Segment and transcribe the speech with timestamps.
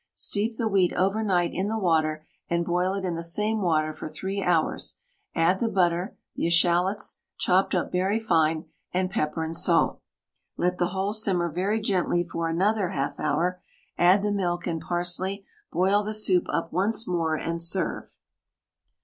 [0.15, 3.93] Steep the wheat over night in the water and boil it in the same water
[3.93, 4.97] for 3 hours,
[5.35, 10.01] add the butter, the eschalots, chopped up very fine, and pepper and salt.
[10.57, 13.61] Let the whole simmer very gently for another 1/2 hour,
[13.95, 18.15] add the milk and parsley, boil the soup up once more, and serve.